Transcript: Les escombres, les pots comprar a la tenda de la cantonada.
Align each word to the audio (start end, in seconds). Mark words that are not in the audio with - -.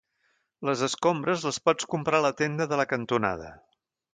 Les 0.69 0.81
escombres, 0.87 1.45
les 1.49 1.61
pots 1.69 1.87
comprar 1.93 2.23
a 2.23 2.25
la 2.27 2.35
tenda 2.43 2.69
de 2.73 2.81
la 2.83 2.87
cantonada. 2.95 3.53